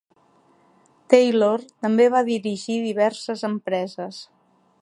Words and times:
Taylor 1.13 1.59
també 1.87 2.09
va 2.15 2.23
dirigir 2.31 2.81
diverses 2.89 3.45
empreses. 3.55 4.27